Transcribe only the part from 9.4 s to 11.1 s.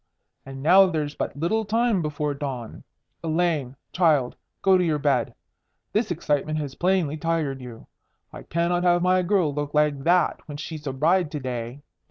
look like that when she's a